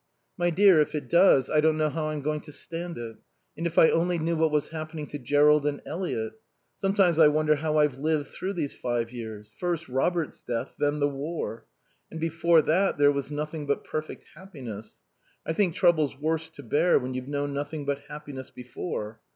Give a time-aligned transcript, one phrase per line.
[0.35, 3.17] "My dear, if it does, I don't know how I'm going to stand it.
[3.55, 6.33] And if I only knew what was happening to Jerrold and Eliot.
[6.75, 9.51] Sometimes I wonder how I've lived through these five years.
[9.59, 11.67] First, Robert's death; then the War.
[12.09, 14.97] And before that there was nothing but perfect happiness.
[15.45, 19.19] I think trouble's worse to bear when you've known nothing but happiness before....